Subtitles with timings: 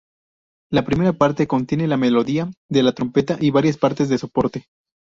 [0.71, 4.65] La primera parte contiene la melodía de la trompeta y varias partes de soporte.